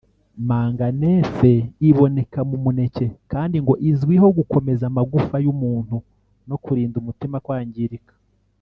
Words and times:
Manganese 0.47 1.51
iboneka 1.89 2.39
mu 2.49 2.57
muneke 2.63 3.05
kandi 3.31 3.55
ngo 3.63 3.73
izwiho 3.89 4.27
gukomeza 4.37 4.83
amagufwa 4.89 5.37
y’umuntu 5.45 5.95
no 6.49 6.57
kurinda 6.63 6.95
umutima 7.01 7.37
kwangirika 7.47 8.13